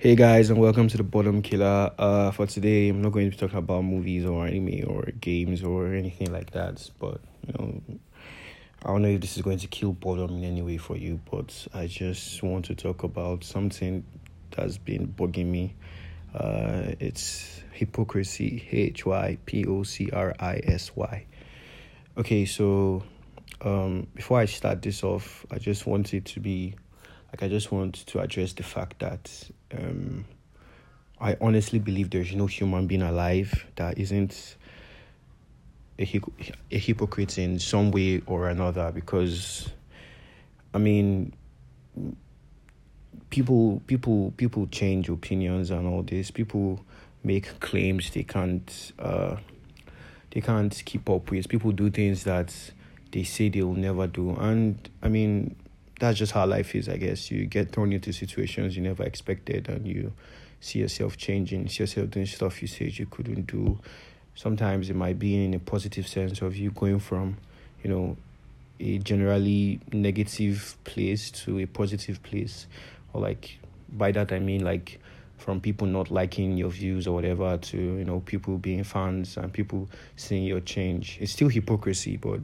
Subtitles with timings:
[0.00, 1.90] Hey guys, and welcome to the Boredom Killer.
[1.98, 5.62] Uh, for today, I'm not going to be talking about movies or anime or games
[5.62, 6.90] or anything like that.
[6.98, 7.82] But you know,
[8.82, 11.20] I don't know if this is going to kill boredom in any way for you.
[11.30, 14.02] But I just want to talk about something
[14.52, 15.74] that's been bugging me.
[16.32, 18.66] Uh, it's hypocrisy.
[18.72, 21.26] H Y P O C R I S Y.
[22.16, 23.02] Okay, so
[23.60, 26.74] um, before I start this off, I just want it to be
[27.30, 30.24] like I just want to address the fact that um,
[31.20, 34.56] I honestly believe there's no human being alive that isn't
[35.98, 36.20] a,
[36.70, 39.68] a hypocrite in some way or another because
[40.74, 41.34] I mean
[43.30, 46.30] people people people change opinions and all this.
[46.30, 46.84] People
[47.22, 49.36] make claims they can't uh,
[50.30, 51.48] they can't keep up with.
[51.48, 52.54] People do things that
[53.12, 54.30] they say they'll never do.
[54.30, 55.56] And I mean
[56.00, 57.30] that's just how life is, I guess.
[57.30, 60.12] You get thrown into situations you never expected and you
[60.58, 63.78] see yourself changing, see yourself doing stuff you said you couldn't do.
[64.34, 67.36] Sometimes it might be in a positive sense of you going from,
[67.84, 68.16] you know,
[68.80, 72.66] a generally negative place to a positive place.
[73.12, 73.58] Or like
[73.92, 75.00] by that I mean like
[75.36, 79.52] from people not liking your views or whatever to, you know, people being fans and
[79.52, 81.18] people seeing your change.
[81.20, 82.40] It's still hypocrisy, but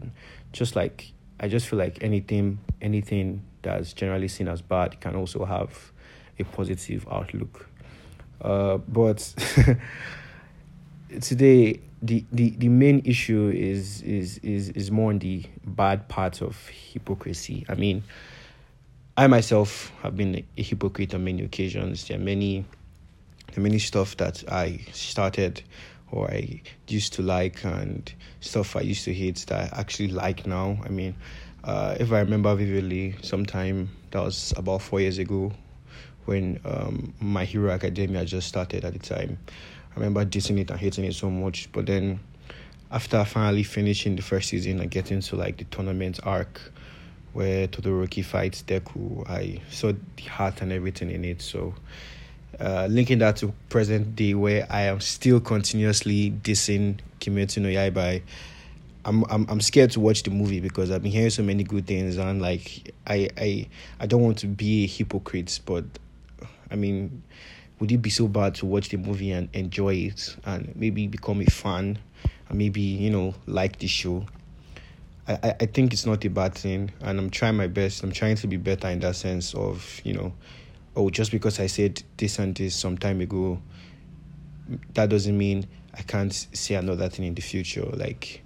[0.53, 5.45] just like I just feel like anything anything that's generally seen as bad can also
[5.45, 5.93] have
[6.39, 7.69] a positive outlook.
[8.41, 9.19] Uh, but
[11.21, 16.43] today the, the, the main issue is is is is more on the bad part
[16.43, 17.65] of hypocrisy.
[17.69, 18.05] I mean,
[19.17, 22.07] I myself have been a hypocrite on many occasions.
[22.07, 22.65] There are many
[23.49, 25.63] there are many stuff that I started
[26.13, 30.47] or I used to like and stuff I used to hate that I actually like
[30.47, 30.79] now.
[30.85, 31.15] I mean,
[31.65, 35.53] uh, if I remember vividly, sometime that was about four years ago
[36.27, 39.39] when um, My Hero Academia just started at the time.
[39.91, 42.21] I remember dissing it and hating it so much, but then
[42.91, 46.61] after finally finishing the first season and getting to like the tournament arc
[47.33, 51.43] where Todoroki fights Deku, I saw the heart and everything in it.
[51.43, 51.75] So
[52.61, 58.23] uh, linking that to present day where I am still continuously dissing Kimetsu no Yaiba.
[59.05, 61.87] I'm I'm I'm scared to watch the movie because I've been hearing so many good
[61.87, 63.69] things and like I I
[64.01, 65.85] I don't want to be a hypocrite, but
[66.71, 67.23] I mean,
[67.79, 71.41] would it be so bad to watch the movie and enjoy it and maybe become
[71.41, 71.99] a fan
[72.49, 74.27] and maybe you know like the show?
[75.29, 78.03] I, I think it's not a bad thing and I'm trying my best.
[78.03, 80.33] I'm trying to be better in that sense of, you know,
[80.97, 83.61] oh, just because I said this and this some time ago,
[84.95, 87.85] that doesn't mean I can't say another thing in the future.
[87.85, 88.43] Like,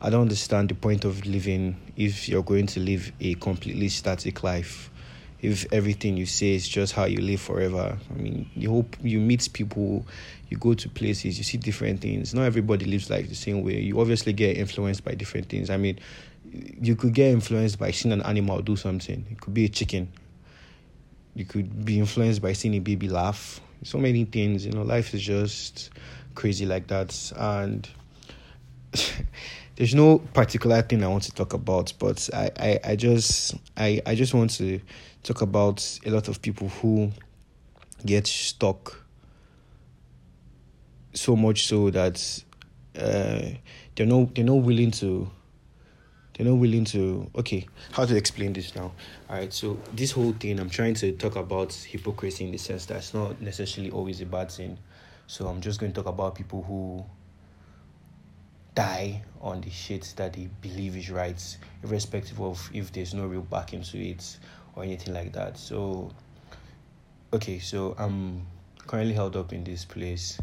[0.00, 4.42] I don't understand the point of living if you're going to live a completely static
[4.42, 4.90] life.
[5.40, 9.20] If everything you say is just how you live forever, I mean, you hope you
[9.20, 10.06] meet people,
[10.48, 12.34] you go to places, you see different things.
[12.34, 13.80] Not everybody lives life the same way.
[13.80, 15.68] You obviously get influenced by different things.
[15.68, 15.98] I mean,
[16.80, 19.26] you could get influenced by seeing an animal do something.
[19.30, 20.10] It could be a chicken
[21.34, 23.60] you could be influenced by seeing a baby laugh.
[23.82, 25.90] So many things, you know, life is just
[26.34, 27.32] crazy like that.
[27.36, 27.88] And
[29.76, 34.00] there's no particular thing I want to talk about, but I, I, I just I,
[34.06, 34.80] I just want to
[35.22, 37.10] talk about a lot of people who
[38.06, 39.04] get stuck
[41.14, 42.44] so much so that
[42.98, 43.48] uh,
[43.96, 45.30] they're no they're not willing to
[46.34, 48.92] they're not willing to okay how to explain this now?
[49.30, 52.86] All right so this whole thing i'm trying to talk about hypocrisy in the sense
[52.86, 54.78] that it's not necessarily always a bad thing.
[55.26, 57.04] So i'm just going to talk about people who
[58.74, 63.42] die on the shit that they believe is right irrespective of if there's no real
[63.42, 64.38] backing to it
[64.74, 65.56] or anything like that.
[65.56, 66.10] So
[67.32, 68.46] okay so i'm
[68.86, 70.38] currently held up in this place.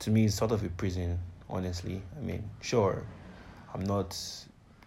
[0.00, 1.18] To me it's sort of a prison
[1.50, 2.00] honestly.
[2.16, 3.02] I mean sure
[3.74, 4.16] i'm not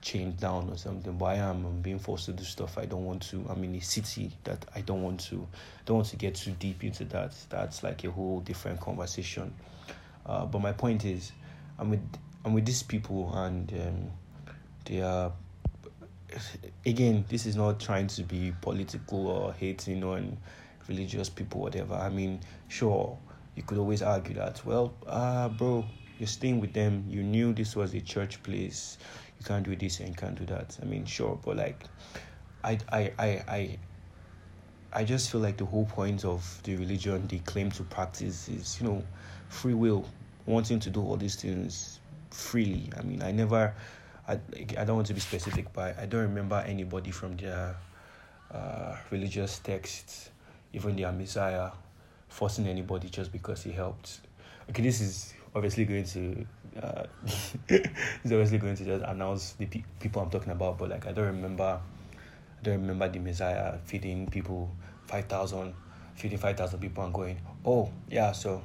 [0.08, 3.46] chained down or something, am I'm being forced to do stuff I don't want to.
[3.50, 5.46] I'm in a city that I don't want to.
[5.86, 7.34] Don't want to get too deep into that.
[7.50, 9.54] That's like a whole different conversation.
[10.26, 11.34] Uh, but my point is,
[11.78, 12.08] I'm with
[12.46, 14.12] I'm with these people, and um,
[14.86, 15.34] they are.
[16.86, 20.38] Again, this is not trying to be political or hating on
[20.88, 21.96] religious people, whatever.
[21.96, 22.40] I mean,
[22.70, 23.18] sure,
[23.56, 24.66] you could always argue that.
[24.66, 25.84] Well, uh, bro,
[26.20, 27.06] you're staying with them.
[27.10, 28.98] You knew this was a church place
[29.40, 30.78] you can't do this and you can't do that.
[30.82, 31.84] I mean, sure, but like,
[32.64, 33.78] I, I, I, I,
[34.94, 38.80] I just feel like the whole point of the religion they claim to practice is,
[38.82, 39.04] you know,
[39.50, 40.06] free will,
[40.46, 42.00] wanting to do all these things
[42.32, 42.90] freely.
[42.98, 43.74] I mean, I never,
[44.28, 44.40] I,
[44.78, 47.76] I don't want to be specific, but I don't remember anybody from their
[48.52, 50.32] uh, religious texts,
[50.74, 51.72] even their Messiah,
[52.28, 54.22] forcing anybody just because he helped.
[54.70, 56.46] Okay, this is obviously going to
[56.82, 57.04] uh,
[57.70, 57.90] it's
[58.26, 61.28] obviously going to just announce the pe- people I'm talking about, but like I don't
[61.28, 64.70] remember, I don't remember the Messiah feeding people
[65.08, 65.74] five thousand,
[66.16, 68.62] feeding five thousand people and going, oh yeah, so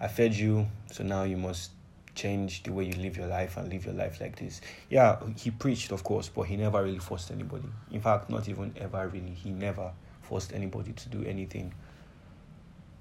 [0.00, 1.70] I fed you, so now you must
[2.14, 4.60] change the way you live your life and live your life like this.
[4.88, 7.68] Yeah, he preached, of course, but he never really forced anybody.
[7.90, 9.32] In fact, not even ever really.
[9.32, 9.92] He never
[10.22, 11.74] forced anybody to do anything.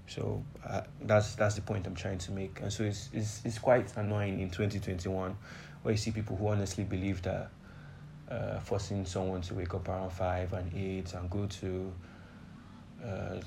[0.07, 2.59] So uh, that's that's the point I'm trying to make.
[2.61, 5.35] And so it's, it's it's quite annoying in 2021
[5.81, 7.49] where you see people who honestly believe that
[8.29, 11.93] uh, forcing someone to wake up around five and eight and go to
[13.05, 13.39] uh,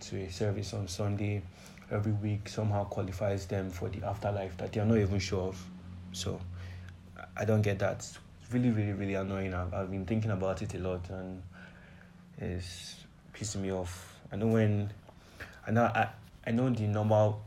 [0.00, 1.42] to a service on Sunday
[1.90, 5.64] every week somehow qualifies them for the afterlife that they are not even sure of.
[6.12, 6.40] So
[7.36, 7.96] I don't get that.
[7.96, 8.18] It's
[8.52, 9.54] really, really, really annoying.
[9.54, 11.42] I've, I've been thinking about it a lot and
[12.38, 12.96] it's
[13.34, 14.20] pissing me off.
[14.32, 14.92] I know when
[15.70, 16.08] I know I,
[16.48, 17.42] I know the normal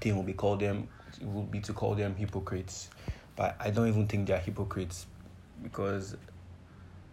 [0.00, 0.88] thing will be called them
[1.22, 2.90] will be to call them hypocrites.
[3.36, 5.06] But I don't even think they're hypocrites
[5.62, 6.16] because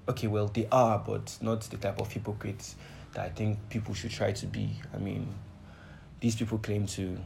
[0.10, 2.76] okay, well they are, but not the type of hypocrites
[3.14, 4.72] that I think people should try to be.
[4.96, 5.32] I mean,
[6.22, 7.20] these people claim to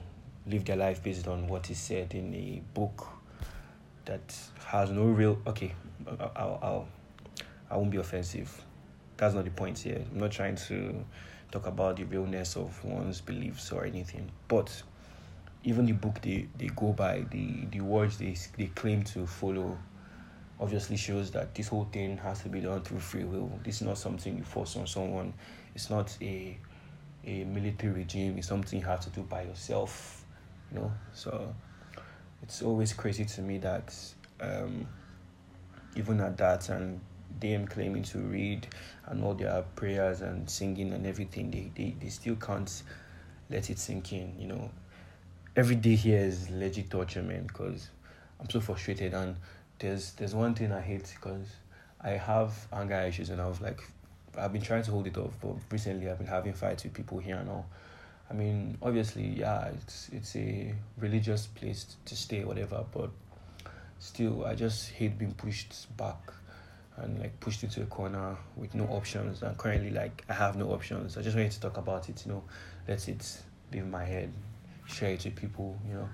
[0.46, 3.08] live their life based on what is said in a book
[4.04, 4.36] that
[4.66, 5.74] has no real okay
[6.20, 6.88] I'll, I'll
[7.72, 8.64] i won't be offensive
[9.18, 11.04] that's not the point here i'm not trying to
[11.52, 14.32] talk about the realness of one's beliefs or anything.
[14.48, 14.84] But
[15.64, 19.78] even the book they, they go by the the words they, they claim to follow
[20.60, 23.52] obviously shows that this whole thing has to be done through free will.
[23.64, 25.34] This is not something you force on someone.
[25.74, 26.58] It's not a
[27.26, 28.38] a military regime.
[28.38, 30.24] It's something you have to do by yourself,
[30.72, 30.92] you know.
[31.14, 31.54] So
[32.44, 33.94] it's always crazy to me that
[34.40, 34.88] um,
[35.96, 37.00] even at that and
[37.40, 38.68] them claiming to read
[39.08, 42.84] and all their prayers and singing and everything, they, they, they still can't
[43.50, 44.70] let it sink in, you know.
[45.56, 47.90] Every day here is legit torture, man, because
[48.40, 49.36] I'm so frustrated and
[49.80, 51.48] there's there's one thing I hate because
[52.02, 53.82] I have anger issues and I was like
[54.38, 57.20] I've been trying to hold it off, but recently I've been having fights with people
[57.20, 57.66] here and all.
[58.30, 62.84] I mean, obviously, yeah, it's it's a religious place to stay, whatever.
[62.92, 63.12] But
[64.00, 66.34] still, I just hate being pushed back
[66.98, 69.42] and like pushed into a corner with no options.
[69.42, 71.18] And currently, like I have no options.
[71.18, 72.26] I just wanted to talk about it.
[72.26, 72.44] You know,
[72.88, 74.32] let it be in my head,
[74.86, 75.78] share it with people.
[75.88, 76.10] You know,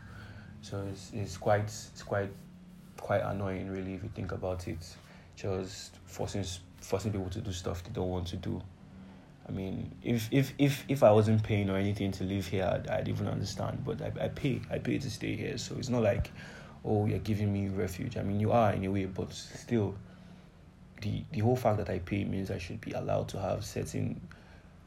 [0.61, 2.31] so it's it's quite it's quite
[2.97, 4.85] quite annoying, really, if you think about it.
[5.35, 6.45] Just forcing
[6.81, 8.61] forcing people to do stuff they don't want to do.
[9.47, 12.87] I mean, if if if if I wasn't paying or anything to live here, I'd,
[12.87, 13.83] I'd even understand.
[13.83, 16.31] But I, I pay, I pay to stay here, so it's not like,
[16.85, 18.17] oh, you're giving me refuge.
[18.17, 19.95] I mean, you are in a way, but still,
[21.01, 24.21] the the whole fact that I pay means I should be allowed to have certain,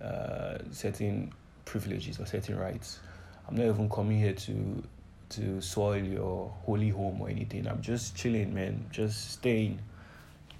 [0.00, 1.32] uh, certain
[1.64, 3.00] privileges or certain rights.
[3.48, 4.82] I'm not even coming here to
[5.30, 7.66] to soil your holy home or anything.
[7.66, 8.86] I'm just chilling, man.
[8.90, 9.80] Just staying.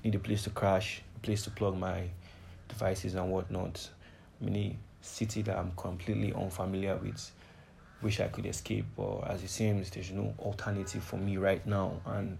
[0.03, 2.03] Need a place to crash a place to plug my
[2.69, 3.89] devices and whatnot.
[4.41, 7.31] Mini city that I'm completely unfamiliar with.
[8.03, 12.01] Wish I could escape, but as it seems, there's no alternative for me right now,
[12.05, 12.37] and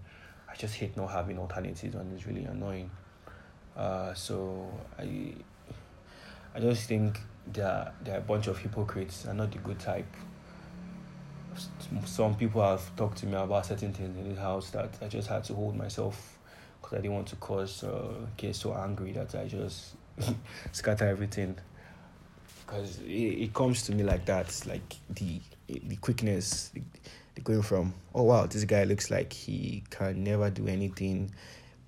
[0.47, 2.91] I just hate not having alternatives, and it's really annoying.
[3.75, 5.33] Uh, so I,
[6.53, 7.19] I just think
[7.51, 9.25] there are a bunch of hypocrites.
[9.25, 10.07] I'm not the good type.
[12.05, 15.27] Some people have talked to me about certain things in this house that I just
[15.27, 16.37] had to hold myself
[16.81, 19.95] because I didn't want to cause uh, get so angry that I just
[20.71, 21.55] scatter everything.
[22.65, 26.81] Because it, it comes to me like that, like the the quickness, the,
[27.35, 31.31] the going from oh wow, this guy looks like he can never do anything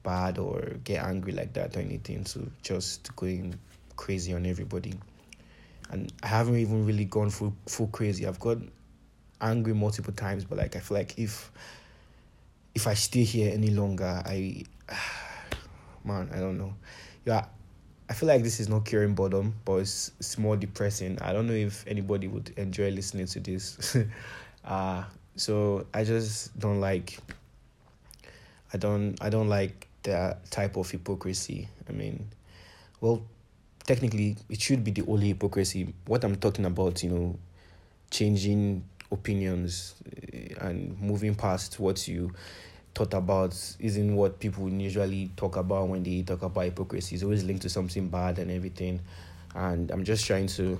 [0.07, 3.59] bad or get angry like that or anything, so just going
[3.97, 4.93] crazy on everybody.
[5.91, 8.25] And I haven't even really gone full full crazy.
[8.25, 8.57] I've got
[9.41, 11.51] angry multiple times, but like I feel like if
[12.73, 14.63] if I stay here any longer, I
[16.05, 16.73] man, I don't know.
[17.25, 17.45] Yeah,
[18.09, 21.17] I feel like this is not curing boredom, but it's, it's more depressing.
[21.21, 23.97] I don't know if anybody would enjoy listening to this.
[24.63, 25.03] uh
[25.35, 27.19] so I just don't like
[28.73, 31.67] I don't I don't like that type of hypocrisy.
[31.87, 32.27] I mean,
[33.01, 33.23] well,
[33.85, 35.93] technically it should be the only hypocrisy.
[36.05, 37.39] What I'm talking about, you know,
[38.09, 39.95] changing opinions
[40.33, 42.31] eh, and moving past what you
[42.93, 47.15] thought about isn't what people usually talk about when they talk about hypocrisy.
[47.15, 49.01] It's always linked to something bad and everything.
[49.55, 50.79] And I'm just trying to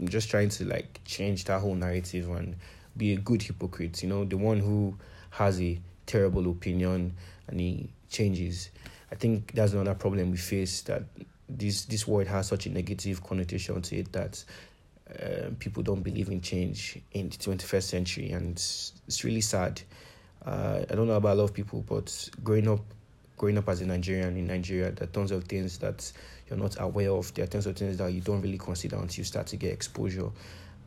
[0.00, 2.56] I'm just trying to like change that whole narrative and
[2.96, 4.96] be a good hypocrite, you know, the one who
[5.30, 7.14] has a terrible opinion
[7.46, 8.70] and he changes.
[9.10, 11.02] I think that's another problem we face that
[11.48, 14.42] this this word has such a negative connotation to it that
[15.20, 19.82] uh, people don't believe in change in the 21st century, and it's, it's really sad.
[20.44, 22.80] Uh, I don't know about a lot of people, but growing up,
[23.36, 26.10] growing up as a Nigerian in Nigeria, there are tons of things that
[26.48, 27.32] you're not aware of.
[27.34, 29.72] There are tons of things that you don't really consider until you start to get
[29.72, 30.30] exposure.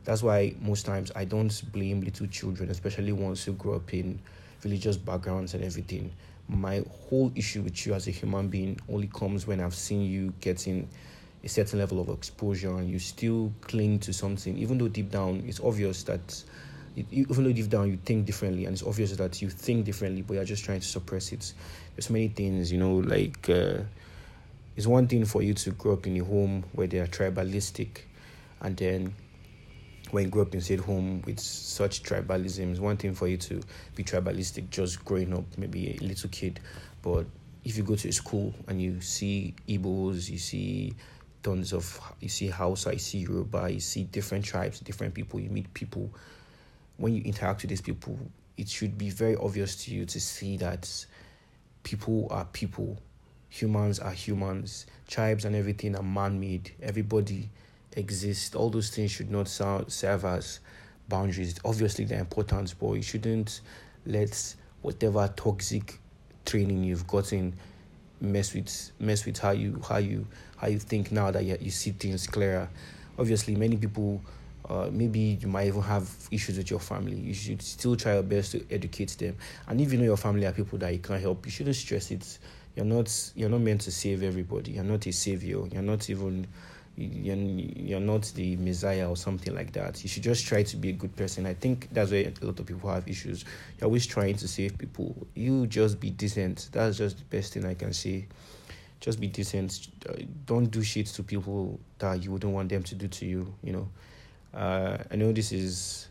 [0.04, 4.18] That's why most times I don't blame little children, especially ones who grow up in
[4.62, 6.12] religious backgrounds and everything.
[6.48, 10.32] My whole issue with you as a human being only comes when I've seen you
[10.40, 10.88] getting
[11.42, 15.44] a certain level of exposure and you still cling to something, even though deep down
[15.46, 16.42] it's obvious that,
[17.10, 20.34] even though deep down you think differently and it's obvious that you think differently, but
[20.34, 21.52] you're just trying to suppress it.
[21.94, 23.78] There's many things, you know, like uh,
[24.76, 28.00] it's one thing for you to grow up in a home where they are tribalistic
[28.60, 29.14] and then
[30.10, 33.36] when you grow up in said home with such tribalism, it's one thing for you
[33.38, 33.60] to
[33.94, 36.60] be tribalistic just growing up, maybe a little kid.
[37.02, 37.26] But
[37.64, 40.94] if you go to a school and you see Igbos, you see
[41.42, 45.50] tons of, you see Hausa, you see Yoruba, you see different tribes, different people, you
[45.50, 46.10] meet people.
[46.96, 48.18] When you interact with these people,
[48.56, 51.06] it should be very obvious to you to see that
[51.82, 52.98] people are people,
[53.48, 56.72] humans are humans, tribes and everything are man made.
[56.82, 57.50] Everybody
[57.96, 58.54] exist.
[58.54, 60.60] All those things should not serve as
[61.08, 61.58] boundaries.
[61.64, 63.60] Obviously, they're important, but you shouldn't
[64.04, 65.98] let whatever toxic
[66.44, 67.52] training you've gotten
[68.20, 70.26] mess with mess with how you how you
[70.56, 72.68] how you think now that you, you see things clearer.
[73.18, 74.20] Obviously, many people.
[74.68, 77.14] Uh, maybe you might even have issues with your family.
[77.14, 79.36] You should still try your best to educate them.
[79.68, 82.10] And if you know your family are people that you can't help, you shouldn't stress
[82.10, 82.38] it.
[82.74, 84.72] You're not you're not meant to save everybody.
[84.72, 85.68] You're not a savior.
[85.68, 86.48] You're not even
[86.96, 90.02] you're, you're not the messiah or something like that.
[90.02, 91.46] You should just try to be a good person.
[91.46, 93.44] I think that's where a lot of people have issues.
[93.78, 95.26] You're always trying to save people.
[95.34, 96.70] You just be decent.
[96.72, 98.26] That's just the best thing i can say.
[99.00, 99.88] Just be decent.
[100.46, 103.72] Don't do shit to people that you wouldn't want them to do to you you
[103.72, 103.88] know.
[104.56, 106.08] Uh, i know this is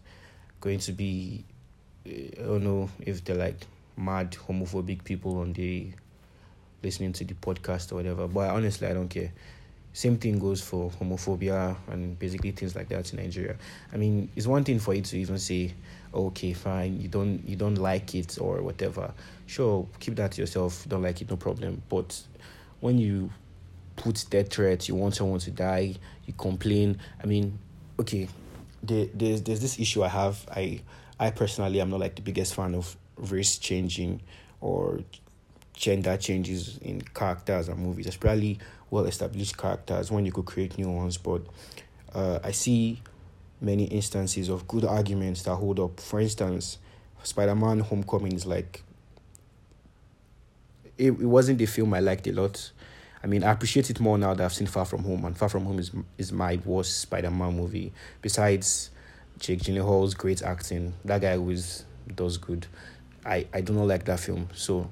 [0.62, 1.44] going to be
[2.06, 3.65] i don't know if they're like
[3.98, 5.92] mad homophobic people on the
[6.84, 9.32] listening to the podcast or whatever but honestly i don't care
[9.96, 13.56] same thing goes for homophobia and basically things like that in Nigeria.
[13.94, 15.74] I mean, it's one thing for you to even say,
[16.14, 19.14] okay, fine, you don't you don't like it or whatever.
[19.46, 20.86] Sure, keep that to yourself.
[20.90, 21.82] Don't like it, no problem.
[21.88, 22.22] But
[22.82, 23.30] when you
[23.96, 27.00] put death threats, you want someone to die, you complain.
[27.24, 27.58] I mean,
[27.98, 28.28] okay,
[28.84, 30.46] there, there's there's this issue I have.
[30.54, 30.82] I
[31.22, 34.22] I personally am not like the biggest fan of race changing
[34.60, 35.00] or
[35.75, 40.89] gender changes in characters and movies, especially well established characters when you could create new
[40.89, 41.17] ones.
[41.17, 41.41] But
[42.13, 43.01] uh, I see
[43.62, 46.00] many instances of good arguments that hold up.
[46.00, 46.77] For instance,
[47.24, 48.84] Spider Man Homecoming is like,
[50.98, 52.72] it, it wasn't the film I liked a lot.
[53.24, 55.50] I mean, I appreciate it more now that I've seen Far From Home, and Far
[55.50, 57.91] From Home is is my worst Spider Man movie.
[58.22, 58.91] Besides
[59.39, 62.67] Jake Gyllenhaal's great acting, that guy was does good.
[63.25, 64.50] I, I do not like that film.
[64.53, 64.91] So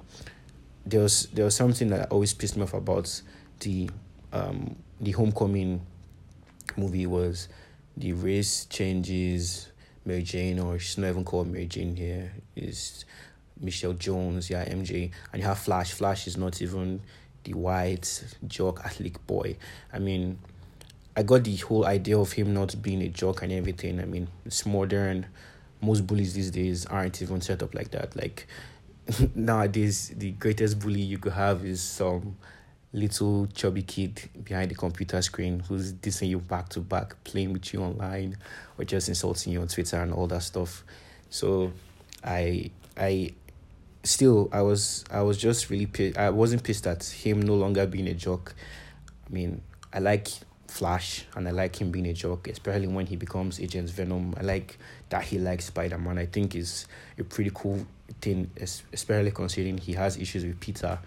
[0.85, 3.21] there was there was something that always pissed me off about
[3.59, 3.89] the
[4.31, 5.81] um the homecoming
[6.77, 7.47] movie was
[7.97, 9.69] the race changes
[10.05, 13.05] Mary Jane or she's not even called Mary Jane here is
[13.59, 15.93] Michelle Jones, yeah, MJ, and you have Flash.
[15.93, 17.01] Flash is not even
[17.43, 19.57] the white jock athletic boy.
[19.91, 20.39] I mean,
[21.15, 23.99] I got the whole idea of him not being a jock and everything.
[23.99, 25.27] I mean, it's modern.
[25.81, 28.15] Most bullies these days aren't even set up like that.
[28.15, 28.47] Like
[29.35, 32.37] nowadays the greatest bully you could have is some
[32.93, 37.73] little chubby kid behind the computer screen who's dissing you back to back, playing with
[37.73, 38.37] you online,
[38.77, 40.83] or just insulting you on Twitter and all that stuff.
[41.29, 41.73] So,
[42.23, 43.33] I I
[44.03, 46.17] still I was I was just really pissed.
[46.17, 48.53] I wasn't pissed at him no longer being a joke.
[49.27, 50.27] I mean, I like
[50.67, 54.35] Flash and I like him being a joke, especially when he becomes Agent Venom.
[54.37, 54.77] I like
[55.09, 56.17] that he likes Spider Man.
[56.17, 57.85] I think is a pretty cool
[58.21, 58.49] thing,
[58.91, 60.99] especially considering he has issues with Peter.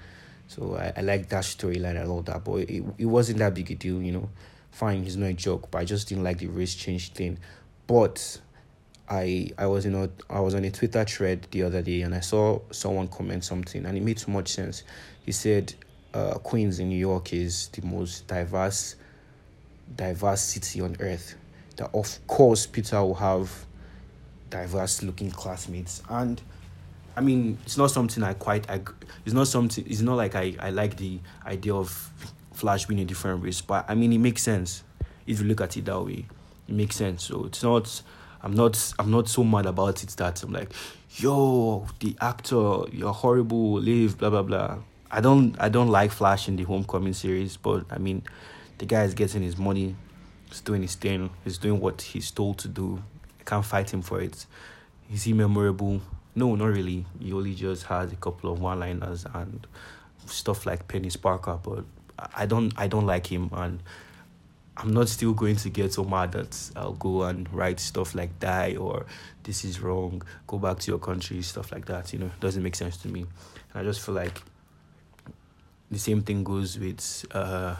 [0.48, 3.70] So I, I like that storyline and all that, but it, it wasn't that big
[3.70, 4.28] a deal, you know.
[4.70, 7.38] Fine, he's not a joke, but I just didn't like the race change thing.
[7.86, 8.40] But
[9.08, 12.14] I I was in a I was on a Twitter thread the other day and
[12.14, 14.82] I saw someone comment something and it made so much sense.
[15.24, 15.74] He said
[16.12, 18.96] uh, Queens in New York is the most diverse
[19.94, 21.36] diverse city on earth.
[21.76, 23.66] That of course Peter will have
[24.50, 26.40] diverse looking classmates and
[27.16, 28.68] I mean, it's not something I quite.
[28.70, 28.80] I,
[29.24, 29.84] it's not something.
[29.88, 32.12] It's not like I, I like the idea of
[32.52, 34.82] Flash being a different race, but I mean, it makes sense
[35.26, 36.26] if you look at it that way.
[36.68, 37.24] It makes sense.
[37.24, 38.02] So it's not.
[38.42, 38.92] I'm not.
[38.98, 40.72] I'm not so mad about it that I'm like,
[41.16, 43.74] yo, the actor, you're horrible.
[43.74, 44.18] Leave.
[44.18, 44.78] Blah blah blah.
[45.10, 45.56] I don't.
[45.58, 48.24] I don't like Flash in the Homecoming series, but I mean,
[48.76, 49.96] the guy is getting his money.
[50.50, 51.30] He's doing his thing.
[51.44, 53.02] He's doing what he's told to do.
[53.40, 54.44] I can't fight him for it.
[55.12, 56.02] Is he memorable?
[56.36, 57.06] No, not really.
[57.18, 59.66] He only just has a couple of one-liners and
[60.26, 61.84] stuff like Penis Parker, but
[62.34, 63.82] I don't I don't like him and
[64.76, 68.38] I'm not still going to get so mad that I'll go and write stuff like
[68.38, 69.06] die or
[69.44, 72.12] this is wrong, go back to your country, stuff like that.
[72.12, 73.20] You know, doesn't make sense to me.
[73.72, 74.42] And I just feel like
[75.90, 77.76] the same thing goes with uh,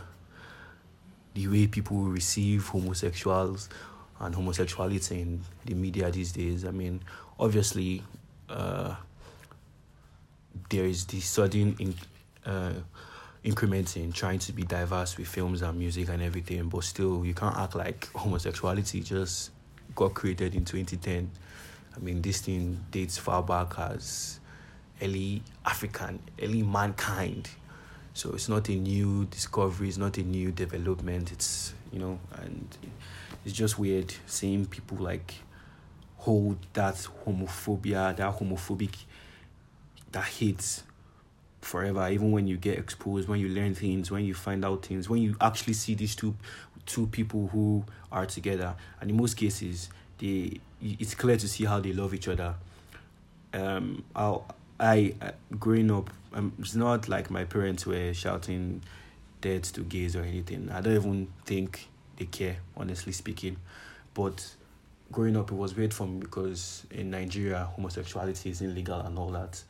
[1.35, 3.69] the way people receive homosexuals
[4.19, 6.65] and homosexuality in the media these days.
[6.65, 7.03] I mean,
[7.39, 8.03] obviously,
[8.49, 8.95] uh,
[10.71, 11.95] there is this sudden in,
[12.45, 12.73] uh,
[13.45, 17.35] increments in trying to be diverse with films and music and everything, but still, you
[17.35, 19.51] can't act like homosexuality just
[19.95, 21.31] got created in 2010.
[21.95, 24.41] I mean, this thing dates far back as
[25.01, 27.49] early African, early mankind.
[28.15, 31.33] So it's not a new discovery, it's not a new development.
[31.33, 32.77] It's, you know, and
[33.45, 35.35] it's just weird seeing people like
[36.19, 36.95] hold that
[37.25, 38.95] homophobia, that homophobic,
[40.13, 40.83] that hate
[41.61, 42.09] forever.
[42.09, 45.21] Even when you get exposed when you learn things when you find out things when
[45.21, 46.35] you actually see these two
[46.87, 48.75] two people who are together.
[49.01, 52.55] And in most cases they it's clear to see how they love each other.
[53.53, 58.83] Um i i growing up um, it's not like my parents were shouting
[59.41, 60.69] dead to gays or anything.
[60.71, 63.57] I don't even think they care honestly speaking.
[64.15, 64.55] But
[65.13, 69.31] growing up it was weird for me because in nigeria homosexuality is illegal and all
[69.31, 69.63] that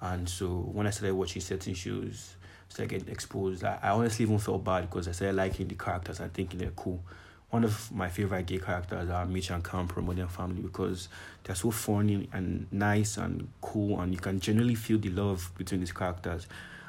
[0.00, 2.36] and so when I started watching certain shows,
[2.68, 6.20] started getting exposed, I, I honestly even felt bad because I started liking the characters
[6.20, 7.02] and thinking they're cool.
[7.50, 11.08] One of my favorite gay characters are Mitch and Cam from Modern Family because
[11.44, 15.80] they're so funny and nice and cool, and you can genuinely feel the love between
[15.80, 16.46] these characters.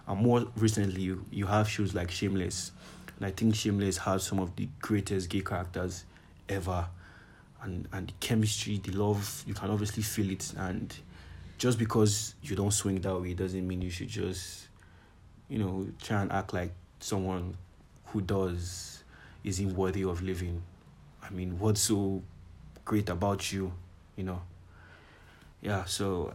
[0.07, 2.71] And more recently, you, you have shows like Shameless,
[3.17, 6.03] and I think Shameless has some of the greatest gay characters
[6.49, 6.87] ever.
[7.63, 10.95] And, and the chemistry, the love, you can obviously feel it, and
[11.57, 14.67] just because you don't swing that way doesn't mean you should just,
[15.49, 17.57] you know, try and act like someone
[18.05, 19.03] who does
[19.43, 20.61] isn't worthy of living.
[21.23, 22.21] I mean, what's so
[22.85, 23.73] great about you,
[24.15, 24.41] you know?
[25.61, 26.33] Yeah, so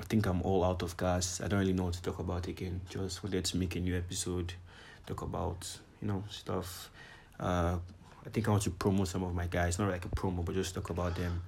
[0.00, 1.40] I think I'm all out of gas.
[1.42, 2.80] I don't really know what to talk about again.
[2.88, 4.54] Just wanted to make a new episode,
[5.06, 6.90] talk about, you know, stuff.
[7.38, 7.76] Uh,
[8.26, 10.54] I think I want to promote some of my guys, not like a promo, but
[10.54, 11.42] just talk about them.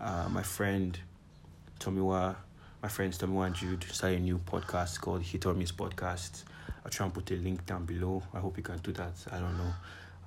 [0.00, 0.98] Uh, my friend
[1.78, 2.36] Tomiwa,
[2.82, 6.44] my friends Tomiwa and Jude started a new podcast called Hit or Miss Podcast.
[6.84, 8.22] I'll try and put a link down below.
[8.34, 9.12] I hope you can do that.
[9.30, 9.72] I don't know.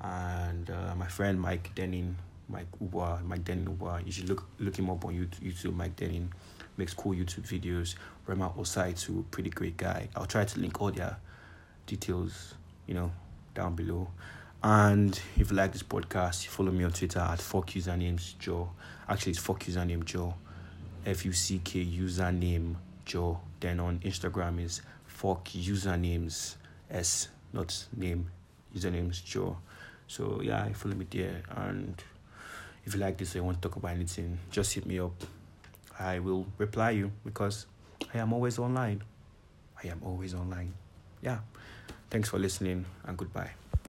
[0.01, 2.15] And uh, my friend Mike Denning,
[2.47, 5.75] Mike Uba, Mike Denning Uba, you should look look him up on YouTube.
[5.75, 6.31] Mike Denning
[6.77, 7.95] makes cool YouTube videos.
[8.27, 10.09] Rhema Ossai too, pretty great guy.
[10.15, 11.17] I'll try to link all their
[11.85, 12.53] details,
[12.87, 13.11] you know,
[13.53, 14.09] down below.
[14.61, 18.69] And if you like this podcast, follow me on Twitter at fuck usernames Joe.
[19.07, 20.33] Actually, it's fuck username Joe.
[21.05, 23.39] F U C K username Joe.
[23.59, 26.55] Then on Instagram is fuck usernames
[26.91, 28.29] S, not name,
[28.75, 29.57] usernames Joe.
[30.07, 31.41] So yeah, follow me there.
[31.55, 32.01] And
[32.85, 35.13] if you like this or you want to talk about anything, just hit me up.
[35.97, 37.65] I will reply you because
[38.13, 39.03] I am always online.
[39.81, 40.73] I am always online.
[41.21, 41.39] Yeah.
[42.09, 43.51] Thanks for listening and goodbye.